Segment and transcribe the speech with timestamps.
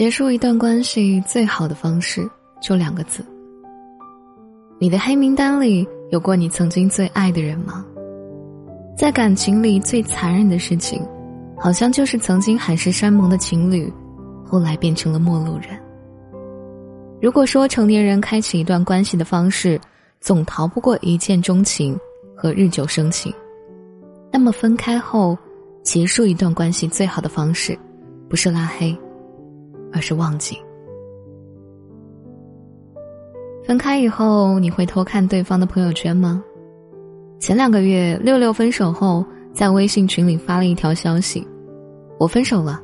[0.00, 2.26] 结束一段关系最好的方式
[2.58, 3.22] 就两个字。
[4.78, 7.84] 你的黑名单里有过你曾经最爱的人吗？
[8.96, 11.06] 在感情里最残忍的事情，
[11.54, 13.92] 好像就是曾经海誓山盟的情侣，
[14.42, 15.78] 后来变成了陌路人。
[17.20, 19.78] 如果说成年人开启一段关系的方式，
[20.18, 21.94] 总逃不过一见钟情
[22.34, 23.30] 和日久生情，
[24.32, 25.36] 那么分开后
[25.82, 27.78] 结束一段关系最好的方式，
[28.30, 28.98] 不是拉黑，
[29.92, 30.58] 而是忘记。
[33.64, 36.42] 分开以后，你会偷看对方的朋友圈吗？
[37.38, 41.46] 前两个月，六六分手后，在微信群里发了一条消息
[42.18, 42.80] ：“我分手了，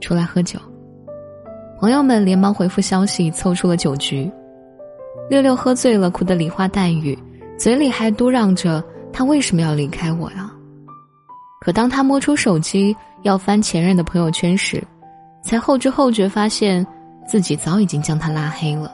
[0.00, 0.58] 出来喝酒。”
[1.80, 4.30] 朋友们连忙回复消息，凑出了酒局。
[5.28, 7.18] 六六喝醉了，哭得梨花带雨，
[7.58, 10.52] 嘴里还嘟囔着他为什么要离开我呀？
[11.60, 14.82] 可当他摸出手机要翻前任的朋友圈时，
[15.46, 16.84] 才后知后觉发现
[17.24, 18.92] 自己早已经将他拉黑了。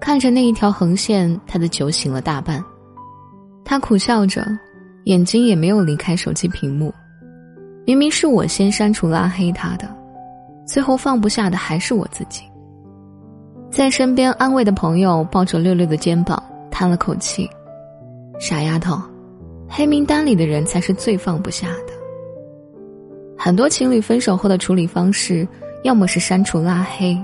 [0.00, 2.64] 看着那一条横线，他的酒醒了大半，
[3.62, 4.46] 他苦笑着，
[5.04, 6.90] 眼睛也没有离开手机屏幕。
[7.84, 9.86] 明明是我先删除拉黑他的。
[10.64, 12.42] 最后放不下的还是我自己。
[13.70, 17.46] 在身边安慰的朋友抱着六六的肩膀，叹了口气
[18.40, 18.98] ：“傻丫头，
[19.68, 21.92] 黑名单里的人才是最放不下的。”
[23.46, 25.46] 很多情侣分手后的处理方式，
[25.84, 27.16] 要么是删除拉黑，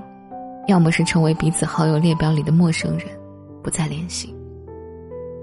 [0.69, 3.09] 要么是成为彼此好友列表里的陌生人，
[3.61, 4.33] 不再联系。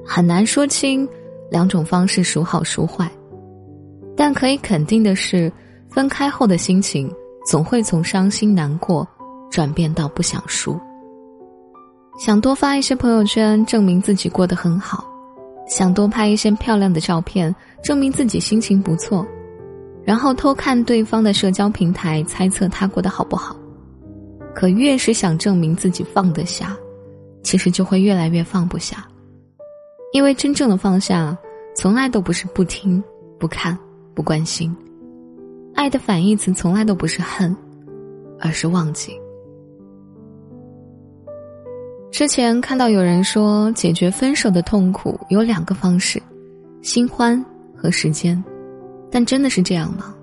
[0.05, 1.05] 很难说清
[1.51, 3.11] 两种方式孰好孰坏，
[4.15, 5.51] 但可以肯定的是，
[5.89, 7.13] 分开后的心情。
[7.45, 9.05] 总会从伤心难过，
[9.51, 10.79] 转变到不想输。
[12.17, 15.03] 想多发一些朋友圈，证明自己过得很好；
[15.67, 19.25] 想多拍一些漂亮的照片，证明自己心情不错；
[20.03, 23.55] 然后偷看对方的社交平台，猜测他过得好不好。
[24.55, 26.75] 可越是想证明自己放得下，
[27.43, 29.07] 其实就会越来越放不下。
[30.11, 31.37] 因为真正的放下，
[31.75, 33.01] 从来都不是不听、
[33.39, 33.77] 不看、
[34.15, 34.75] 不关心。
[35.75, 37.55] 爱的反义词从来都不是恨，
[38.39, 39.13] 而是忘记。
[42.11, 46.21] 之前看到有人说，解决分手的痛苦有两个方式：
[46.81, 47.43] 新欢
[47.77, 48.43] 和时间。
[49.11, 50.13] 但真的是这样吗？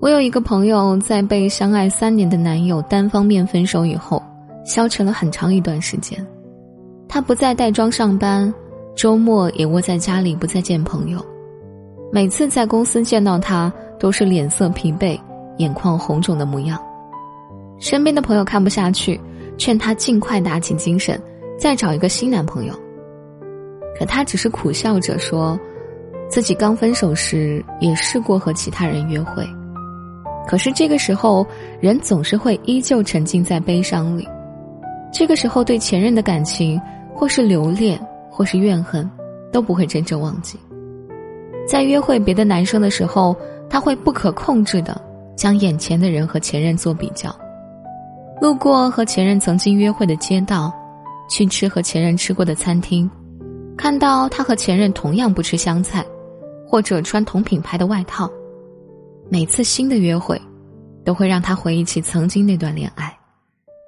[0.00, 4.22] 我有一个朋友，在被相爱三年的男友单方面分手以后，
[4.64, 6.24] 消沉了很长一段时间。
[7.08, 8.52] 他不再带妆上班，
[8.96, 11.24] 周末也窝在家里，不再见朋友。
[12.12, 13.72] 每次在公司见到他。
[14.02, 15.16] 都是脸色疲惫、
[15.58, 16.76] 眼眶红肿的模样，
[17.78, 19.20] 身边的朋友看不下去，
[19.56, 21.16] 劝他尽快打起精神，
[21.56, 22.74] 再找一个新男朋友。
[23.96, 25.56] 可他只是苦笑着说，
[26.32, 29.46] 自己刚分手时也试过和其他人约会，
[30.48, 31.46] 可是这个时候
[31.78, 34.26] 人总是会依旧沉浸在悲伤里，
[35.12, 36.80] 这个时候对前任的感情
[37.14, 38.00] 或是留恋，
[38.30, 39.06] 或是怨恨，
[39.52, 40.58] 都不会真正忘记。
[41.68, 43.36] 在约会别的男生的时候。
[43.70, 45.00] 他会不可控制的
[45.34, 47.34] 将眼前的人和前任做比较，
[48.38, 50.70] 路过和前任曾经约会的街道，
[51.26, 53.10] 去吃和前任吃过的餐厅，
[53.74, 56.04] 看到他和前任同样不吃香菜，
[56.72, 58.30] 或者穿同品牌的外套，
[59.28, 60.40] 每次新的约会，
[61.04, 63.14] 都会让他回忆起曾经那段恋爱，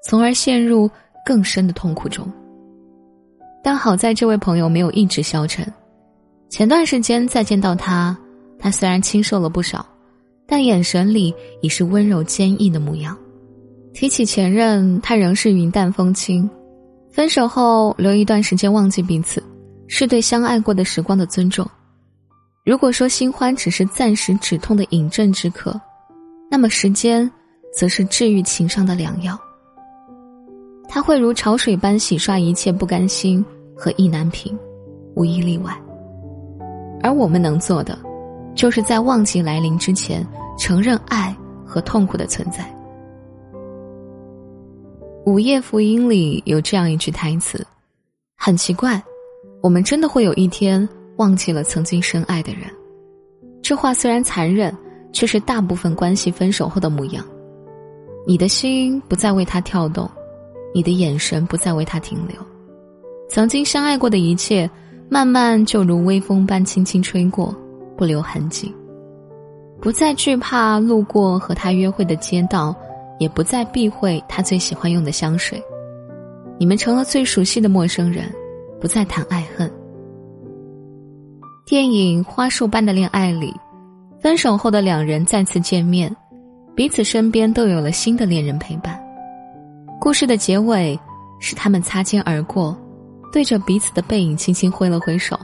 [0.04, 0.90] 从而陷入
[1.24, 2.30] 更深的痛苦中。
[3.62, 5.66] 但好在这位朋友没有一直消沉，
[6.50, 8.14] 前段时间再见到他。
[8.58, 9.86] 他虽然清瘦了不少，
[10.46, 13.16] 但眼神里已是温柔坚毅的模样。
[13.94, 16.48] 提起前任，他仍是云淡风轻。
[17.10, 19.42] 分手后留一段时间忘记彼此，
[19.88, 21.66] 是对相爱过的时光的尊重。
[22.64, 25.78] 如果说新欢只是暂时止痛的饮鸩止渴，
[26.50, 27.30] 那么时间，
[27.74, 29.38] 则是治愈情伤的良药。
[30.88, 33.44] 他会如潮水般洗刷一切不甘心
[33.76, 34.58] 和意难平，
[35.14, 35.78] 无一例外。
[37.02, 37.98] 而我们能做的。
[38.54, 40.24] 就是在忘记来临之前，
[40.56, 41.36] 承认爱
[41.66, 42.64] 和痛苦的存在。
[45.26, 47.66] 午夜福音里有这样一句台词
[48.38, 49.02] ：“很奇怪，
[49.60, 52.62] 我们真的会有一天忘记了曾经深爱的人。”
[53.62, 54.76] 这话虽然残忍，
[55.12, 57.24] 却是大部分关系分手后的模样。
[58.26, 60.10] 你的心不再为他跳动，
[60.74, 62.36] 你的眼神不再为他停留，
[63.28, 64.70] 曾经相爱过的一切，
[65.08, 67.54] 慢慢就如微风般轻轻吹过。
[67.96, 68.74] 不留痕迹，
[69.80, 72.74] 不再惧怕路过和他约会的街道，
[73.20, 75.62] 也不再避讳他最喜欢用的香水。
[76.58, 78.24] 你们成了最熟悉的陌生人，
[78.80, 79.70] 不再谈爱恨。
[81.66, 83.54] 电影《花束般的恋爱》里，
[84.20, 86.14] 分手后的两人再次见面，
[86.74, 89.02] 彼此身边都有了新的恋人陪伴。
[89.98, 90.98] 故事的结尾
[91.40, 92.76] 是他们擦肩而过，
[93.32, 95.40] 对着彼此的背影轻轻挥了挥手。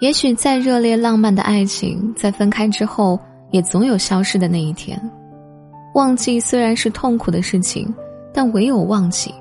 [0.00, 3.20] 也许再热烈浪漫的爱情，在分开之后，
[3.50, 4.98] 也总有消失的那一天。
[5.94, 7.94] 忘记虽然是痛苦的事情，
[8.32, 9.34] 但唯有忘记，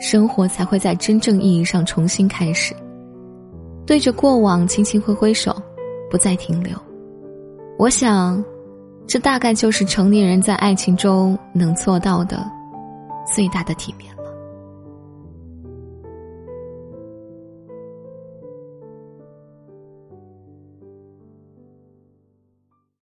[0.00, 2.74] 生活才会在真正意义上重新开始。
[3.92, 5.54] 对着过往轻轻挥挥手，
[6.10, 6.74] 不再停留。
[7.78, 8.42] 我想，
[9.06, 12.42] 这大概就是成年人在爱情中能做到的
[13.26, 14.10] 最大的体面。